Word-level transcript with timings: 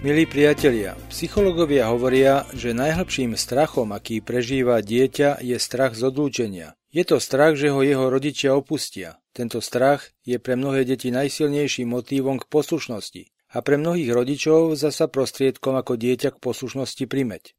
Milí 0.00 0.24
priatelia, 0.24 0.96
psychológovia 1.12 1.92
hovoria, 1.92 2.48
že 2.56 2.72
najhlbším 2.72 3.36
strachom, 3.36 3.92
aký 3.92 4.24
prežíva 4.24 4.80
dieťa, 4.80 5.44
je 5.44 5.60
strach 5.60 5.92
z 5.92 6.08
odlúčenia. 6.08 6.72
Je 6.88 7.04
to 7.04 7.20
strach, 7.20 7.52
že 7.60 7.68
ho 7.68 7.84
jeho 7.84 8.08
rodičia 8.08 8.56
opustia. 8.56 9.20
Tento 9.36 9.60
strach 9.60 10.08
je 10.24 10.40
pre 10.40 10.56
mnohé 10.56 10.88
deti 10.88 11.12
najsilnejším 11.12 11.92
motívom 11.92 12.40
k 12.40 12.48
poslušnosti 12.48 13.28
a 13.52 13.60
pre 13.60 13.76
mnohých 13.76 14.08
rodičov 14.08 14.72
zasa 14.72 15.04
prostriedkom 15.04 15.76
ako 15.76 16.00
dieťa 16.00 16.32
k 16.32 16.40
poslušnosti 16.40 17.04
primeť. 17.04 17.52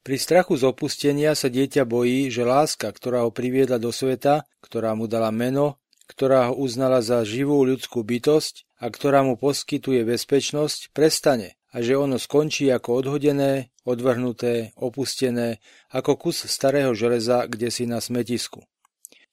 Pri 0.00 0.16
strachu 0.16 0.56
z 0.56 0.64
opustenia 0.64 1.36
sa 1.36 1.52
dieťa 1.52 1.84
bojí, 1.84 2.32
že 2.32 2.48
láska, 2.48 2.88
ktorá 2.96 3.28
ho 3.28 3.30
priviedla 3.30 3.76
do 3.76 3.92
sveta, 3.92 4.48
ktorá 4.64 4.96
mu 4.96 5.04
dala 5.04 5.28
meno, 5.28 5.76
ktorá 6.08 6.48
ho 6.48 6.56
uznala 6.56 7.04
za 7.04 7.20
živú 7.28 7.60
ľudskú 7.60 8.00
bytosť 8.00 8.80
a 8.80 8.88
ktorá 8.88 9.20
mu 9.20 9.36
poskytuje 9.36 10.00
bezpečnosť, 10.08 10.88
prestane 10.96 11.60
a 11.74 11.82
že 11.82 11.98
ono 11.98 12.22
skončí 12.22 12.70
ako 12.70 13.02
odhodené, 13.02 13.74
odvrhnuté, 13.82 14.70
opustené, 14.78 15.58
ako 15.90 16.14
kus 16.14 16.46
starého 16.46 16.94
železa 16.94 17.50
kde 17.50 17.68
si 17.74 17.90
na 17.90 17.98
smetisku. 17.98 18.62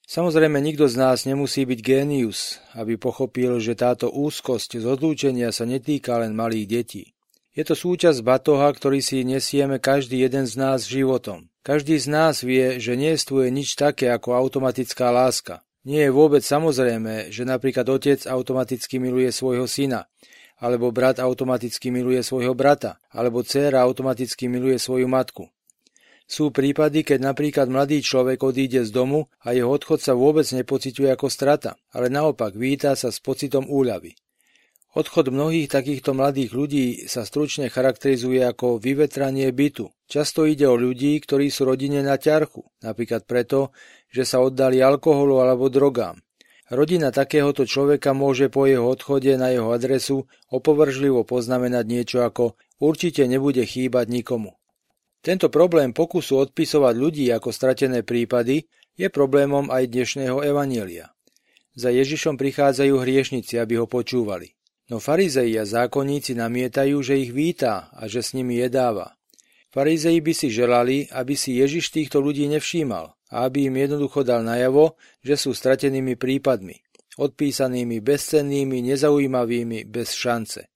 Samozrejme, 0.02 0.58
nikto 0.58 0.90
z 0.90 0.98
nás 0.98 1.24
nemusí 1.24 1.62
byť 1.62 1.78
génius, 1.78 2.58
aby 2.74 2.98
pochopil, 2.98 3.62
že 3.62 3.78
táto 3.78 4.10
úzkosť 4.10 4.82
z 4.82 4.84
odlúčenia 4.84 5.54
sa 5.54 5.62
netýka 5.62 6.18
len 6.18 6.34
malých 6.34 6.66
detí. 6.66 7.04
Je 7.54 7.62
to 7.62 7.78
súčasť 7.78 8.24
batoha, 8.24 8.72
ktorý 8.74 8.98
si 8.98 9.22
nesieme 9.22 9.78
každý 9.78 10.24
jeden 10.26 10.48
z 10.48 10.58
nás 10.58 10.88
životom. 10.88 11.52
Každý 11.62 11.94
z 12.00 12.08
nás 12.10 12.42
vie, 12.42 12.82
že 12.82 12.98
nie 12.98 13.14
je 13.14 13.48
nič 13.54 13.78
také 13.78 14.10
ako 14.10 14.34
automatická 14.34 15.14
láska. 15.14 15.62
Nie 15.86 16.10
je 16.10 16.14
vôbec 16.14 16.42
samozrejme, 16.42 17.30
že 17.30 17.46
napríklad 17.46 17.86
otec 17.86 18.26
automaticky 18.26 18.98
miluje 18.98 19.30
svojho 19.30 19.70
syna, 19.70 20.10
alebo 20.62 20.94
brat 20.94 21.18
automaticky 21.18 21.90
miluje 21.90 22.22
svojho 22.22 22.54
brata, 22.54 23.02
alebo 23.10 23.42
dcéra 23.42 23.82
automaticky 23.82 24.46
miluje 24.46 24.78
svoju 24.78 25.10
matku. 25.10 25.50
Sú 26.30 26.54
prípady, 26.54 27.02
keď 27.02 27.34
napríklad 27.34 27.66
mladý 27.66 27.98
človek 28.00 28.40
odíde 28.46 28.86
z 28.86 28.94
domu 28.94 29.26
a 29.42 29.52
jeho 29.52 29.68
odchod 29.68 29.98
sa 29.98 30.14
vôbec 30.14 30.46
nepociťuje 30.46 31.10
ako 31.10 31.26
strata, 31.26 31.74
ale 31.90 32.08
naopak 32.08 32.54
víta 32.54 32.94
sa 32.94 33.10
s 33.10 33.18
pocitom 33.18 33.66
úľavy. 33.66 34.14
Odchod 34.92 35.32
mnohých 35.32 35.72
takýchto 35.72 36.12
mladých 36.12 36.52
ľudí 36.52 36.86
sa 37.08 37.24
stručne 37.24 37.72
charakterizuje 37.72 38.44
ako 38.44 38.76
vyvetranie 38.76 39.48
bytu. 39.48 39.88
Často 40.04 40.44
ide 40.44 40.68
o 40.68 40.76
ľudí, 40.76 41.16
ktorí 41.16 41.48
sú 41.48 41.64
rodine 41.64 42.04
na 42.04 42.20
ťarchu, 42.20 42.60
napríklad 42.84 43.24
preto, 43.24 43.72
že 44.12 44.28
sa 44.28 44.44
oddali 44.44 44.84
alkoholu 44.84 45.40
alebo 45.40 45.72
drogám. 45.72 46.20
Rodina 46.72 47.12
takéhoto 47.12 47.68
človeka 47.68 48.16
môže 48.16 48.48
po 48.48 48.64
jeho 48.64 48.88
odchode 48.88 49.36
na 49.36 49.52
jeho 49.52 49.76
adresu 49.76 50.24
opovržlivo 50.48 51.20
poznamenať 51.20 51.84
niečo 51.84 52.18
ako 52.24 52.56
určite 52.80 53.28
nebude 53.28 53.60
chýbať 53.60 54.08
nikomu. 54.08 54.56
Tento 55.20 55.52
problém 55.52 55.92
pokusu 55.92 56.40
odpisovať 56.48 56.94
ľudí 56.96 57.28
ako 57.28 57.52
stratené 57.52 58.00
prípady 58.00 58.72
je 58.96 59.12
problémom 59.12 59.68
aj 59.68 59.84
dnešného 59.92 60.40
evanielia. 60.40 61.12
Za 61.76 61.92
Ježišom 61.92 62.40
prichádzajú 62.40 63.04
hriešnici, 63.04 63.60
aby 63.60 63.76
ho 63.76 63.84
počúvali. 63.84 64.56
No 64.88 64.96
farizei 64.96 65.52
a 65.60 65.68
zákonníci 65.68 66.32
namietajú, 66.40 67.04
že 67.04 67.20
ich 67.20 67.36
víta 67.36 67.92
a 67.92 68.08
že 68.08 68.24
s 68.24 68.32
nimi 68.32 68.56
jedáva. 68.56 69.20
Farizei 69.72 70.20
by 70.20 70.36
si 70.36 70.52
želali, 70.52 71.08
aby 71.08 71.32
si 71.32 71.56
Ježiš 71.56 71.96
týchto 71.96 72.20
ľudí 72.20 72.44
nevšímal 72.52 73.16
a 73.32 73.36
aby 73.48 73.72
im 73.72 73.80
jednoducho 73.80 74.20
dal 74.20 74.44
najavo, 74.44 75.00
že 75.24 75.40
sú 75.40 75.56
stratenými 75.56 76.20
prípadmi, 76.20 76.76
odpísanými, 77.16 78.04
bezcennými, 78.04 78.84
nezaujímavými, 78.92 79.88
bez 79.88 80.12
šance. 80.12 80.68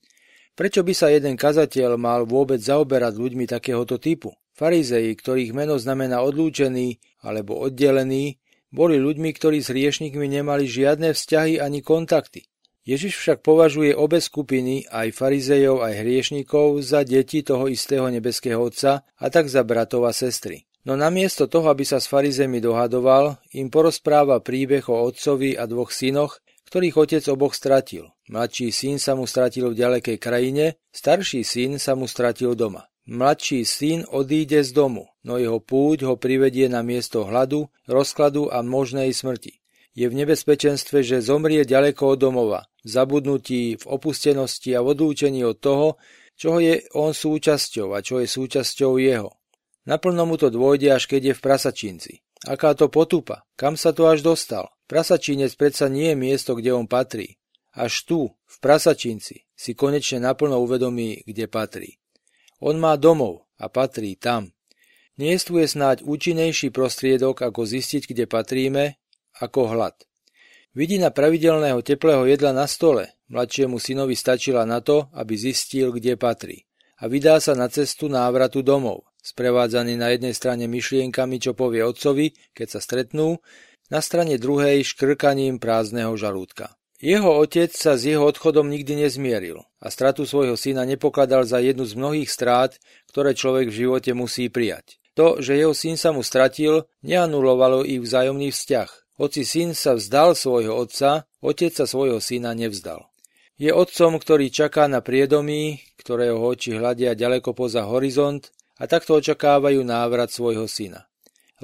Prečo 0.56 0.80
by 0.80 0.92
sa 0.96 1.12
jeden 1.12 1.36
kazateľ 1.36 2.00
mal 2.00 2.24
vôbec 2.24 2.56
zaoberať 2.56 3.20
ľuďmi 3.20 3.44
takéhoto 3.44 4.00
typu? 4.00 4.32
Farizei, 4.56 5.12
ktorých 5.12 5.52
meno 5.52 5.76
znamená 5.76 6.24
odlúčený 6.24 6.96
alebo 7.20 7.60
oddelený, 7.60 8.40
boli 8.72 8.96
ľuďmi, 8.96 9.28
ktorí 9.36 9.60
s 9.60 9.68
hriešnikmi 9.68 10.24
nemali 10.40 10.64
žiadne 10.64 11.12
vzťahy 11.12 11.60
ani 11.60 11.84
kontakty. 11.84 12.48
Ježiš 12.86 13.18
však 13.18 13.38
považuje 13.42 13.98
obe 13.98 14.22
skupiny, 14.22 14.86
aj 14.86 15.10
farizejov, 15.10 15.82
aj 15.82 16.06
hriešnikov, 16.06 16.78
za 16.86 17.02
deti 17.02 17.42
toho 17.42 17.66
istého 17.66 18.06
nebeského 18.06 18.62
Otca 18.62 19.02
a 19.02 19.26
tak 19.26 19.50
za 19.50 19.66
bratov 19.66 20.06
a 20.06 20.14
sestry. 20.14 20.70
No 20.86 20.94
namiesto 20.94 21.50
toho, 21.50 21.66
aby 21.66 21.82
sa 21.82 21.98
s 21.98 22.06
farizemi 22.06 22.62
dohadoval, 22.62 23.42
im 23.58 23.74
porozpráva 23.74 24.38
príbeh 24.38 24.86
o 24.86 25.02
otcovi 25.02 25.58
a 25.58 25.66
dvoch 25.66 25.90
synoch, 25.90 26.38
ktorých 26.70 26.94
otec 26.94 27.22
oboch 27.26 27.58
stratil. 27.58 28.06
Mladší 28.30 28.70
syn 28.70 29.02
sa 29.02 29.18
mu 29.18 29.26
stratil 29.26 29.74
v 29.74 29.78
ďalekej 29.82 30.22
krajine, 30.22 30.78
starší 30.94 31.42
syn 31.42 31.82
sa 31.82 31.98
mu 31.98 32.06
stratil 32.06 32.54
doma. 32.54 32.86
Mladší 33.10 33.66
syn 33.66 34.06
odíde 34.06 34.62
z 34.62 34.70
domu, 34.70 35.10
no 35.26 35.42
jeho 35.42 35.58
púť 35.58 36.06
ho 36.06 36.14
privedie 36.14 36.70
na 36.70 36.86
miesto 36.86 37.26
hladu, 37.26 37.66
rozkladu 37.90 38.46
a 38.46 38.62
možnej 38.62 39.10
smrti 39.10 39.58
je 39.96 40.06
v 40.06 40.14
nebezpečenstve, 40.14 41.00
že 41.00 41.24
zomrie 41.24 41.64
ďaleko 41.64 42.14
od 42.14 42.18
domova, 42.20 42.60
v 42.84 42.88
zabudnutí, 42.92 43.80
v 43.80 43.84
opustenosti 43.88 44.76
a 44.76 44.84
v 44.84 44.92
odlúčení 44.92 45.40
od 45.48 45.56
toho, 45.56 45.96
čoho 46.36 46.60
je 46.60 46.84
on 46.92 47.16
súčasťou 47.16 47.96
a 47.96 48.04
čo 48.04 48.20
je 48.20 48.28
súčasťou 48.28 49.00
jeho. 49.00 49.32
Naplno 49.88 50.28
mu 50.28 50.36
to 50.36 50.52
dôjde, 50.52 50.92
až 50.92 51.08
keď 51.08 51.32
je 51.32 51.34
v 51.34 51.40
prasačinci. 51.40 52.12
Aká 52.44 52.76
to 52.76 52.92
potupa? 52.92 53.48
Kam 53.56 53.80
sa 53.80 53.96
to 53.96 54.04
až 54.12 54.20
dostal? 54.20 54.68
Prasačinec 54.84 55.56
predsa 55.56 55.88
nie 55.88 56.12
je 56.12 56.16
miesto, 56.20 56.52
kde 56.52 56.76
on 56.76 56.84
patrí. 56.84 57.40
Až 57.72 58.04
tu, 58.04 58.20
v 58.28 58.56
prasačinci, 58.60 59.48
si 59.56 59.72
konečne 59.72 60.20
naplno 60.20 60.60
uvedomí, 60.60 61.24
kde 61.24 61.48
patrí. 61.48 61.96
On 62.60 62.76
má 62.76 63.00
domov 63.00 63.48
a 63.56 63.72
patrí 63.72 64.16
tam. 64.20 64.52
Nejestvuje 65.16 65.64
snáď 65.64 66.04
účinnejší 66.04 66.68
prostriedok, 66.68 67.40
ako 67.40 67.64
zistiť, 67.64 68.12
kde 68.12 68.24
patríme 68.28 69.00
ako 69.40 69.72
hlad. 69.76 69.96
Vidina 70.76 71.08
pravidelného 71.08 71.80
teplého 71.80 72.28
jedla 72.28 72.52
na 72.52 72.68
stole 72.68 73.16
mladšiemu 73.28 73.76
synovi 73.78 74.14
stačila 74.14 74.62
na 74.62 74.80
to, 74.80 75.10
aby 75.14 75.34
zistil, 75.34 75.90
kde 75.90 76.14
patrí. 76.14 76.66
A 76.96 77.10
vydá 77.12 77.36
sa 77.42 77.52
na 77.52 77.68
cestu 77.68 78.08
návratu 78.08 78.64
domov, 78.64 79.04
sprevádzaný 79.20 80.00
na 80.00 80.14
jednej 80.16 80.32
strane 80.32 80.64
myšlienkami, 80.64 81.36
čo 81.42 81.52
povie 81.52 81.84
otcovi, 81.84 82.32
keď 82.56 82.78
sa 82.78 82.80
stretnú, 82.80 83.36
na 83.92 84.00
strane 84.02 84.40
druhej 84.40 84.82
škrkaním 84.82 85.60
prázdneho 85.62 86.16
žalúdka. 86.16 86.74
Jeho 86.96 87.36
otec 87.44 87.76
sa 87.76 88.00
s 88.00 88.08
jeho 88.08 88.24
odchodom 88.24 88.72
nikdy 88.72 89.04
nezmieril 89.04 89.68
a 89.84 89.92
stratu 89.92 90.24
svojho 90.24 90.56
syna 90.56 90.88
nepokladal 90.88 91.44
za 91.44 91.60
jednu 91.60 91.84
z 91.84 91.92
mnohých 91.92 92.30
strát, 92.32 92.72
ktoré 93.12 93.36
človek 93.36 93.68
v 93.68 93.78
živote 93.84 94.16
musí 94.16 94.48
prijať. 94.48 94.96
To, 95.12 95.36
že 95.44 95.60
jeho 95.60 95.76
syn 95.76 96.00
sa 96.00 96.16
mu 96.16 96.24
stratil, 96.24 96.88
neanulovalo 97.04 97.84
ich 97.84 98.00
vzájomný 98.00 98.48
vzťah. 98.48 99.05
Hoci 99.16 99.48
syn 99.48 99.72
sa 99.72 99.96
vzdal 99.96 100.36
svojho 100.36 100.76
otca, 100.76 101.24
otec 101.40 101.72
sa 101.72 101.88
svojho 101.88 102.20
syna 102.20 102.52
nevzdal. 102.52 103.08
Je 103.56 103.72
otcom, 103.72 104.20
ktorý 104.20 104.52
čaká 104.52 104.84
na 104.84 105.00
priedomí, 105.00 105.80
ktorého 105.96 106.36
oči 106.36 106.76
hľadia 106.76 107.16
ďaleko 107.16 107.56
poza 107.56 107.88
horizont 107.88 108.52
a 108.76 108.84
takto 108.84 109.16
očakávajú 109.16 109.80
návrat 109.80 110.28
svojho 110.28 110.68
syna. 110.68 111.08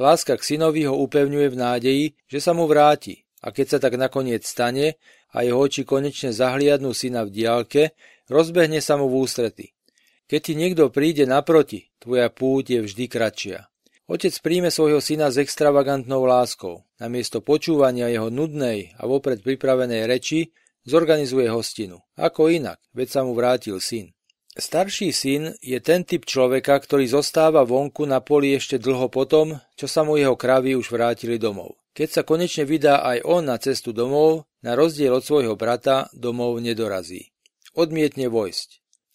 Láska 0.00 0.40
k 0.40 0.56
synovi 0.56 0.88
ho 0.88 0.96
upevňuje 0.96 1.52
v 1.52 1.60
nádeji, 1.60 2.04
že 2.24 2.40
sa 2.40 2.56
mu 2.56 2.64
vráti 2.64 3.28
a 3.44 3.52
keď 3.52 3.76
sa 3.76 3.78
tak 3.84 4.00
nakoniec 4.00 4.48
stane 4.48 4.96
a 5.36 5.44
jeho 5.44 5.60
oči 5.60 5.84
konečne 5.84 6.32
zahliadnú 6.32 6.96
syna 6.96 7.28
v 7.28 7.36
diálke, 7.36 7.92
rozbehne 8.32 8.80
sa 8.80 8.96
mu 8.96 9.12
v 9.12 9.28
ústrety. 9.28 9.76
Keď 10.24 10.40
ti 10.40 10.52
niekto 10.56 10.88
príde 10.88 11.28
naproti, 11.28 11.92
tvoja 12.00 12.32
púť 12.32 12.64
je 12.72 12.80
vždy 12.88 13.04
kratšia. 13.12 13.68
Otec 14.10 14.34
príjme 14.42 14.74
svojho 14.74 14.98
syna 14.98 15.30
s 15.30 15.38
extravagantnou 15.38 16.26
láskou. 16.26 16.82
Namiesto 16.98 17.38
počúvania 17.38 18.10
jeho 18.10 18.34
nudnej 18.34 18.92
a 18.98 19.06
vopred 19.06 19.46
pripravenej 19.46 20.10
reči 20.10 20.50
zorganizuje 20.82 21.46
hostinu. 21.46 22.02
Ako 22.18 22.50
inak, 22.50 22.82
veď 22.90 23.08
sa 23.08 23.20
mu 23.22 23.38
vrátil 23.38 23.78
syn. 23.78 24.10
Starší 24.52 25.16
syn 25.16 25.56
je 25.64 25.80
ten 25.80 26.04
typ 26.04 26.28
človeka, 26.28 26.76
ktorý 26.76 27.08
zostáva 27.08 27.64
vonku 27.64 28.04
na 28.04 28.20
poli 28.20 28.52
ešte 28.52 28.76
dlho 28.76 29.08
potom, 29.08 29.56
čo 29.78 29.88
sa 29.88 30.04
mu 30.04 30.20
jeho 30.20 30.36
kravy 30.36 30.76
už 30.76 30.92
vrátili 30.92 31.40
domov. 31.40 31.80
Keď 31.96 32.08
sa 32.10 32.22
konečne 32.26 32.68
vydá 32.68 33.00
aj 33.00 33.24
on 33.24 33.48
na 33.48 33.56
cestu 33.56 33.96
domov, 33.96 34.44
na 34.60 34.76
rozdiel 34.76 35.14
od 35.16 35.24
svojho 35.24 35.56
brata 35.56 36.12
domov 36.12 36.60
nedorazí. 36.60 37.32
Odmietne 37.72 38.28
vojsť. 38.28 38.68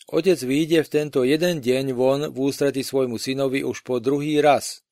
Otec 0.08 0.40
vyjde 0.40 0.88
v 0.88 0.90
tento 0.90 1.22
jeden 1.28 1.60
deň 1.60 1.86
von 1.92 2.22
v 2.32 2.38
ústrety 2.40 2.82
svojmu 2.82 3.20
synovi 3.20 3.62
už 3.62 3.84
po 3.84 4.00
druhý 4.00 4.40
raz. 4.40 4.87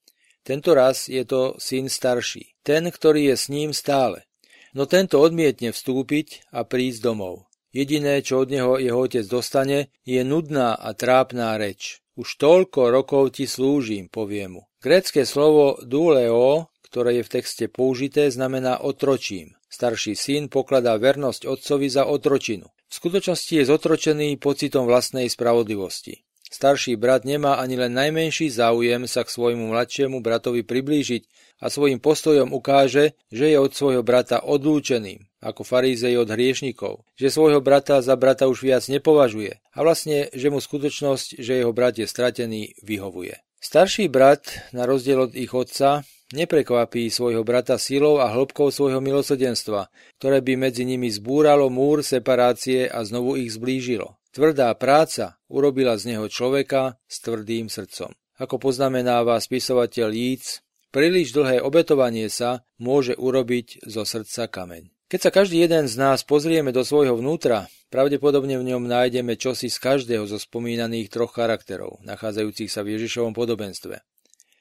Tento 0.45 0.77
raz 0.77 1.09
je 1.09 1.25
to 1.25 1.57
syn 1.57 1.89
starší, 1.89 2.53
ten, 2.61 2.85
ktorý 2.93 3.33
je 3.33 3.35
s 3.35 3.45
ním 3.49 3.73
stále. 3.73 4.29
No 4.77 4.85
tento 4.85 5.17
odmietne 5.17 5.73
vstúpiť 5.73 6.53
a 6.53 6.61
prísť 6.61 7.01
domov. 7.01 7.49
Jediné, 7.73 8.21
čo 8.21 8.45
od 8.45 8.53
neho 8.53 8.77
jeho 8.77 9.01
otec 9.01 9.25
dostane, 9.25 9.89
je 10.05 10.21
nudná 10.21 10.77
a 10.77 10.93
trápná 10.93 11.57
reč. 11.57 11.99
Už 12.13 12.37
toľko 12.37 12.93
rokov 12.93 13.41
ti 13.41 13.49
slúžim, 13.49 14.07
povie 14.07 14.47
mu. 14.47 14.61
Grécké 14.79 15.25
slovo 15.25 15.81
duleo, 15.81 16.69
ktoré 16.85 17.19
je 17.19 17.23
v 17.25 17.33
texte 17.41 17.65
použité, 17.67 18.29
znamená 18.29 18.85
otročím. 18.85 19.57
Starší 19.67 20.15
syn 20.15 20.47
pokladá 20.47 20.95
vernosť 20.95 21.49
otcovi 21.49 21.89
za 21.91 22.07
otročinu. 22.07 22.69
V 22.87 22.93
skutočnosti 22.93 23.53
je 23.59 23.67
zotročený 23.67 24.39
pocitom 24.39 24.87
vlastnej 24.87 25.27
spravodlivosti. 25.27 26.23
Starší 26.55 26.95
brat 26.95 27.27
nemá 27.27 27.59
ani 27.59 27.75
len 27.75 27.91
najmenší 27.91 28.47
záujem 28.47 29.11
sa 29.11 29.27
k 29.27 29.33
svojmu 29.35 29.75
mladšiemu 29.75 30.23
bratovi 30.23 30.63
priblížiť 30.63 31.27
a 31.59 31.67
svojim 31.67 31.99
postojom 31.99 32.55
ukáže, 32.55 33.11
že 33.27 33.51
je 33.51 33.59
od 33.59 33.75
svojho 33.75 34.07
brata 34.07 34.39
odlúčený, 34.39 35.19
ako 35.43 35.67
farízej 35.67 36.15
od 36.15 36.31
hriešnikov, 36.31 37.03
že 37.19 37.27
svojho 37.27 37.59
brata 37.59 37.99
za 37.99 38.15
brata 38.15 38.47
už 38.47 38.71
viac 38.71 38.87
nepovažuje 38.87 39.59
a 39.59 39.77
vlastne, 39.83 40.31
že 40.31 40.47
mu 40.47 40.63
skutočnosť, 40.63 41.43
že 41.43 41.59
jeho 41.59 41.75
brat 41.75 41.99
je 41.99 42.07
stratený, 42.07 42.71
vyhovuje. 42.87 43.35
Starší 43.59 44.07
brat, 44.07 44.71
na 44.71 44.87
rozdiel 44.87 45.27
od 45.27 45.35
ich 45.35 45.51
otca, 45.51 46.07
neprekvapí 46.31 47.11
svojho 47.11 47.43
brata 47.43 47.75
silou 47.75 48.23
a 48.23 48.31
hĺbkou 48.31 48.71
svojho 48.71 49.03
milosrdenstva, 49.03 49.91
ktoré 50.23 50.39
by 50.39 50.71
medzi 50.71 50.87
nimi 50.87 51.11
zbúralo 51.11 51.67
múr 51.67 51.99
separácie 51.99 52.87
a 52.87 53.03
znovu 53.03 53.35
ich 53.35 53.51
zblížilo. 53.51 54.15
Tvrdá 54.35 54.75
práca 54.75 55.39
urobila 55.47 55.95
z 55.95 56.11
neho 56.11 56.27
človeka 56.27 56.99
s 57.07 57.23
tvrdým 57.23 57.71
srdcom. 57.71 58.11
Ako 58.35 58.59
poznamenáva 58.59 59.39
spisovateľ 59.39 60.11
Jíc, 60.11 60.59
príliš 60.91 61.31
dlhé 61.31 61.63
obetovanie 61.63 62.27
sa 62.27 62.67
môže 62.75 63.15
urobiť 63.15 63.87
zo 63.87 64.03
srdca 64.03 64.51
kameň. 64.51 64.91
Keď 65.07 65.19
sa 65.23 65.31
každý 65.31 65.63
jeden 65.63 65.87
z 65.87 65.95
nás 65.95 66.27
pozrieme 66.27 66.75
do 66.75 66.83
svojho 66.83 67.15
vnútra, 67.15 67.71
pravdepodobne 67.87 68.59
v 68.59 68.75
ňom 68.75 68.83
nájdeme 68.83 69.39
čosi 69.39 69.71
z 69.71 69.79
každého 69.79 70.27
zo 70.27 70.35
spomínaných 70.35 71.15
troch 71.15 71.31
charakterov, 71.31 72.03
nachádzajúcich 72.03 72.67
sa 72.67 72.83
v 72.83 72.99
Ježišovom 72.99 73.31
podobenstve. 73.31 74.03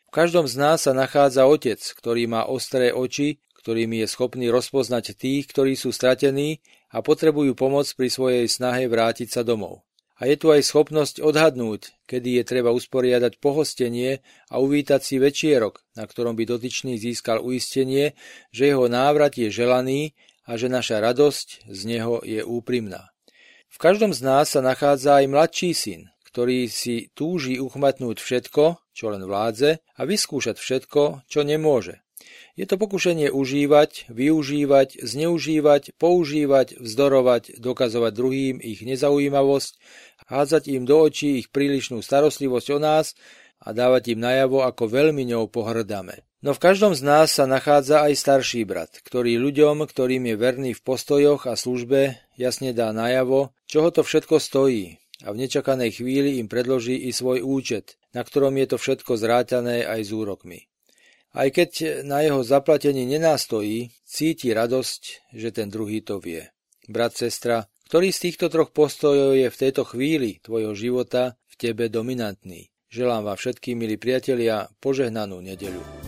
V 0.06 0.10
každom 0.14 0.46
z 0.46 0.54
nás 0.54 0.86
sa 0.86 0.94
nachádza 0.94 1.50
otec, 1.50 1.82
ktorý 1.82 2.30
má 2.30 2.46
ostré 2.46 2.94
oči, 2.94 3.42
ktorými 3.58 4.04
je 4.04 4.06
schopný 4.06 4.54
rozpoznať 4.54 5.18
tých, 5.18 5.50
ktorí 5.50 5.74
sú 5.74 5.90
stratení 5.90 6.62
a 6.94 7.02
potrebujú 7.02 7.58
pomoc 7.58 7.90
pri 7.98 8.06
svojej 8.06 8.46
snahe 8.46 8.86
vrátiť 8.86 9.34
sa 9.34 9.42
domov. 9.42 9.82
A 10.14 10.30
je 10.30 10.38
tu 10.38 10.54
aj 10.54 10.62
schopnosť 10.62 11.18
odhadnúť, 11.18 12.06
kedy 12.06 12.38
je 12.38 12.44
treba 12.46 12.70
usporiadať 12.70 13.42
pohostenie 13.42 14.22
a 14.46 14.62
uvítať 14.62 15.02
si 15.02 15.18
večierok, 15.18 15.82
na 15.98 16.06
ktorom 16.06 16.38
by 16.38 16.46
dotyčný 16.46 16.94
získal 17.02 17.42
uistenie, 17.42 18.14
že 18.54 18.70
jeho 18.70 18.86
návrat 18.86 19.34
je 19.34 19.50
želaný 19.50 20.14
a 20.46 20.54
že 20.54 20.70
naša 20.70 21.02
radosť 21.02 21.66
z 21.66 21.80
neho 21.90 22.22
je 22.22 22.46
úprimná. 22.46 23.10
V 23.66 23.82
každom 23.82 24.14
z 24.14 24.22
nás 24.22 24.54
sa 24.54 24.62
nachádza 24.62 25.18
aj 25.18 25.26
mladší 25.26 25.74
syn, 25.74 26.14
ktorý 26.30 26.70
si 26.70 27.10
túži 27.10 27.58
uchmatnúť 27.58 28.22
všetko, 28.22 28.94
čo 28.94 29.10
len 29.10 29.26
vládze, 29.26 29.82
a 29.82 30.00
vyskúšať 30.06 30.62
všetko, 30.62 31.26
čo 31.26 31.42
nemôže. 31.42 32.03
Je 32.54 32.70
to 32.70 32.78
pokušenie 32.78 33.34
užívať, 33.34 34.06
využívať, 34.14 35.02
zneužívať, 35.02 35.98
používať, 35.98 36.78
vzdorovať, 36.78 37.58
dokazovať 37.58 38.12
druhým 38.14 38.56
ich 38.62 38.86
nezaujímavosť, 38.86 39.74
hádzať 40.30 40.70
im 40.70 40.86
do 40.86 41.02
očí 41.02 41.42
ich 41.42 41.50
prílišnú 41.50 41.98
starostlivosť 41.98 42.68
o 42.74 42.78
nás 42.78 43.18
a 43.58 43.74
dávať 43.74 44.14
im 44.14 44.22
najavo, 44.22 44.62
ako 44.62 44.86
veľmi 44.86 45.26
ňou 45.34 45.50
pohrdáme. 45.50 46.22
No 46.46 46.54
v 46.54 46.62
každom 46.62 46.94
z 46.94 47.02
nás 47.02 47.34
sa 47.34 47.48
nachádza 47.50 48.06
aj 48.06 48.20
starší 48.20 48.62
brat, 48.68 49.02
ktorý 49.02 49.34
ľuďom, 49.40 49.82
ktorým 49.90 50.28
je 50.30 50.36
verný 50.38 50.70
v 50.78 50.84
postojoch 50.84 51.50
a 51.50 51.58
službe, 51.58 52.20
jasne 52.38 52.70
dá 52.70 52.94
najavo, 52.94 53.50
čoho 53.66 53.88
to 53.90 54.06
všetko 54.06 54.38
stojí 54.38 55.02
a 55.24 55.32
v 55.32 55.40
nečakanej 55.42 55.98
chvíli 55.98 56.38
im 56.38 56.46
predloží 56.46 56.94
i 57.08 57.10
svoj 57.10 57.40
účet, 57.40 57.96
na 58.12 58.22
ktorom 58.22 58.54
je 58.60 58.66
to 58.70 58.76
všetko 58.76 59.16
zrátané 59.16 59.82
aj 59.88 60.00
s 60.04 60.10
úrokmi. 60.12 60.68
Aj 61.34 61.50
keď 61.50 62.02
na 62.06 62.22
jeho 62.22 62.46
zaplatení 62.46 63.02
nenástojí, 63.10 63.90
cíti 64.06 64.54
radosť, 64.54 65.34
že 65.34 65.50
ten 65.50 65.66
druhý 65.66 65.98
to 65.98 66.22
vie. 66.22 66.46
Brat, 66.86 67.18
sestra, 67.18 67.66
ktorý 67.90 68.14
z 68.14 68.30
týchto 68.30 68.46
troch 68.46 68.70
postojov 68.70 69.34
je 69.34 69.50
v 69.50 69.60
tejto 69.60 69.82
chvíli 69.82 70.38
tvojho 70.46 70.78
života 70.78 71.34
v 71.50 71.54
tebe 71.58 71.90
dominantný? 71.90 72.70
Želám 72.86 73.26
vám 73.26 73.38
všetkým, 73.38 73.82
milí 73.82 73.98
priatelia, 73.98 74.70
požehnanú 74.78 75.42
nedeľu. 75.42 76.03